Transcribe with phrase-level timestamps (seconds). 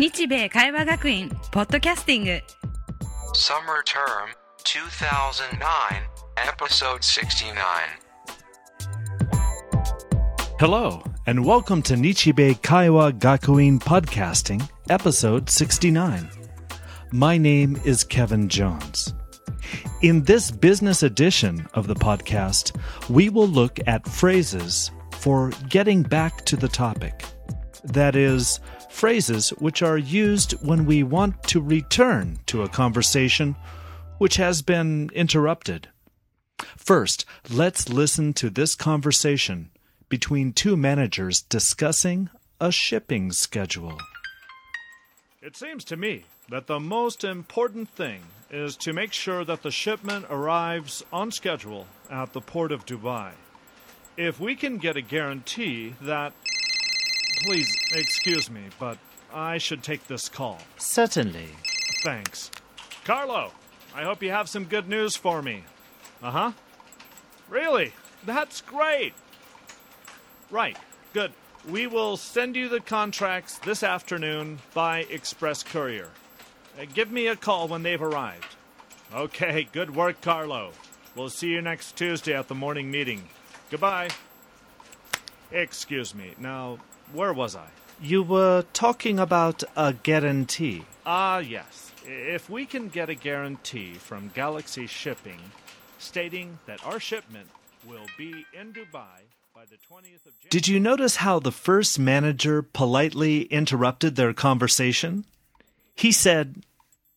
[0.00, 2.30] 日米会話学院ポッドキャスティング
[3.34, 4.32] Summer Term
[4.64, 6.02] 2009,
[6.36, 7.54] Episode 69.
[10.58, 16.28] Hello, and welcome to Nichibei Kaiwa Gakuin Podcasting, episode 69.
[17.12, 19.14] My name is Kevin Jones.
[20.02, 22.76] In this business edition of the podcast,
[23.10, 27.24] we will look at phrases for getting back to the topic.
[27.83, 28.59] That is,
[28.89, 33.55] phrases which are used when we want to return to a conversation
[34.17, 35.87] which has been interrupted.
[36.77, 39.71] First, let's listen to this conversation
[40.09, 43.97] between two managers discussing a shipping schedule.
[45.41, 48.21] It seems to me that the most important thing
[48.51, 53.31] is to make sure that the shipment arrives on schedule at the port of Dubai.
[54.17, 56.33] If we can get a guarantee that.
[57.43, 58.97] Please, excuse me, but
[59.33, 60.59] I should take this call.
[60.77, 61.49] Certainly.
[62.03, 62.51] Thanks.
[63.03, 63.51] Carlo,
[63.95, 65.63] I hope you have some good news for me.
[66.21, 66.51] Uh huh.
[67.49, 67.93] Really?
[68.25, 69.13] That's great.
[70.51, 70.77] Right,
[71.13, 71.31] good.
[71.67, 76.09] We will send you the contracts this afternoon by express courier.
[76.79, 78.55] Uh, give me a call when they've arrived.
[79.13, 80.71] Okay, good work, Carlo.
[81.15, 83.23] We'll see you next Tuesday at the morning meeting.
[83.69, 84.09] Goodbye.
[85.51, 86.33] Excuse me.
[86.39, 86.79] Now,
[87.13, 87.67] where was I?
[88.01, 90.85] You were talking about a guarantee.
[91.05, 91.91] Ah, yes.
[92.05, 95.39] If we can get a guarantee from Galaxy Shipping
[95.99, 97.47] stating that our shipment
[97.87, 100.49] will be in Dubai by the 20th of January.
[100.49, 105.25] Did you notice how the first manager politely interrupted their conversation?
[105.95, 106.63] He said,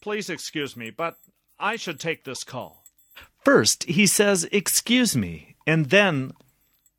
[0.00, 1.18] Please excuse me, but
[1.60, 2.82] I should take this call.
[3.44, 6.32] First, he says, Excuse me, and then,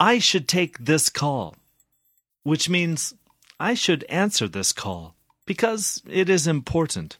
[0.00, 1.56] I should take this call,
[2.46, 3.12] which means
[3.58, 5.16] I should answer this call
[5.46, 7.18] because it is important.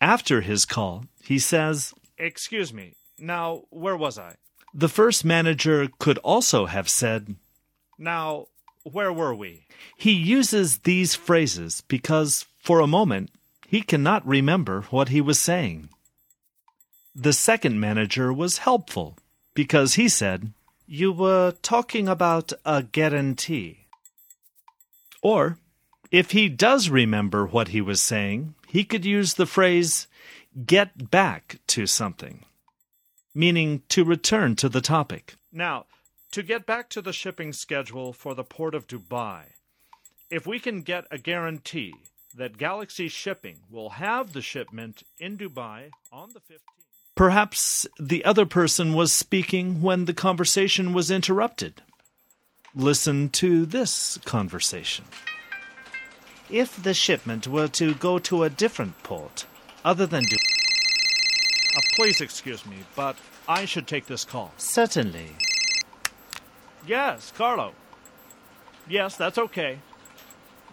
[0.00, 4.36] After his call, he says, Excuse me, now where was I?
[4.72, 7.36] The first manager could also have said,
[7.98, 8.46] Now
[8.84, 9.66] where were we?
[9.98, 13.32] He uses these phrases because, for a moment,
[13.68, 15.90] he cannot remember what he was saying.
[17.14, 19.18] The second manager was helpful
[19.52, 20.54] because he said,
[20.86, 23.86] You were talking about a guarantee.
[25.22, 25.58] Or,
[26.10, 30.06] if he does remember what he was saying, he could use the phrase
[30.66, 32.44] get back to something,
[33.34, 35.36] meaning to return to the topic.
[35.50, 35.86] Now,
[36.32, 39.44] to get back to the shipping schedule for the port of Dubai,
[40.30, 41.94] if we can get a guarantee
[42.36, 46.83] that Galaxy Shipping will have the shipment in Dubai on the 15th.
[47.14, 51.80] Perhaps the other person was speaking when the conversation was interrupted.
[52.74, 55.04] Listen to this conversation.
[56.50, 59.46] If the shipment were to go to a different port,
[59.84, 60.38] other than Dubai.
[61.76, 64.52] Uh, please excuse me, but I should take this call.
[64.56, 65.30] Certainly.
[66.86, 67.74] Yes, Carlo.
[68.88, 69.78] Yes, that's okay.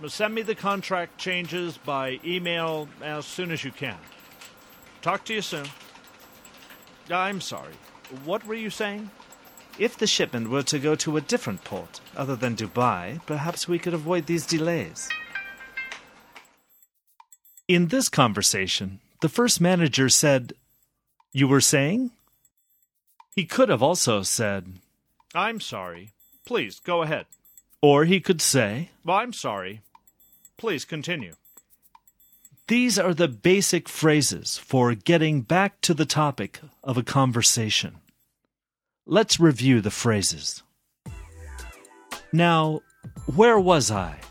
[0.08, 3.98] Send me the contract changes by email as soon as you can.
[5.02, 5.68] Talk to you soon.
[7.12, 7.74] I'm sorry.
[8.26, 9.10] What were you saying?
[9.80, 13.80] If the shipment were to go to a different port, other than Dubai, perhaps we
[13.80, 15.10] could avoid these delays.
[17.68, 20.54] In this conversation, the first manager said,
[21.32, 22.12] You were saying?
[23.36, 24.74] He could have also said,
[25.34, 26.12] I'm sorry.
[26.46, 27.26] Please go ahead.
[27.82, 29.82] Or he could say, well, I'm sorry.
[30.58, 31.34] Please continue.
[32.72, 37.98] These are the basic phrases for getting back to the topic of a conversation.
[39.06, 40.64] Let's review the phrases.
[42.32, 42.80] Now,
[43.36, 44.22] where was I?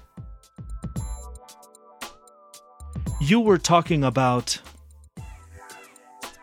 [3.21, 4.59] You were talking about.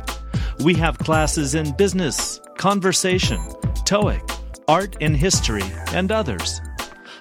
[0.64, 3.38] We have classes in business, conversation,
[3.86, 6.60] TOEIC, art and history, and others.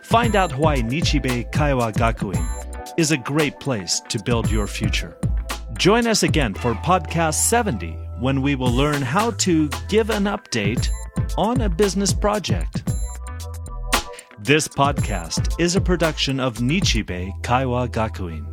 [0.02, 2.44] Find out why Nichibei Kaiwa Gakuin
[2.98, 5.16] is a great place to build your future.
[5.78, 10.90] Join us again for podcast 70 when we will learn how to give an update
[11.38, 12.84] on a business project.
[14.40, 18.53] This podcast is a production of Nichibei Kaiwa Gakuin.